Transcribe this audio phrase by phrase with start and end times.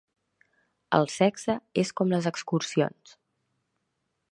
[0.99, 3.17] El sexe és com les excursions.